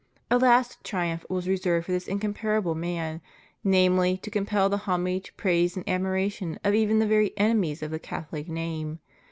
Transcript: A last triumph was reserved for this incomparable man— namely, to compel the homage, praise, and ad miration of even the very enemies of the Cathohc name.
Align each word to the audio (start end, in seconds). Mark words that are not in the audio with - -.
A 0.31 0.39
last 0.39 0.83
triumph 0.83 1.27
was 1.29 1.47
reserved 1.47 1.85
for 1.85 1.91
this 1.91 2.07
incomparable 2.07 2.73
man— 2.73 3.21
namely, 3.63 4.17
to 4.23 4.31
compel 4.31 4.67
the 4.67 4.79
homage, 4.89 5.31
praise, 5.37 5.77
and 5.77 5.87
ad 5.87 6.01
miration 6.01 6.57
of 6.63 6.73
even 6.73 6.97
the 6.97 7.05
very 7.05 7.37
enemies 7.37 7.83
of 7.83 7.91
the 7.91 7.99
Cathohc 7.99 8.47
name. 8.47 8.97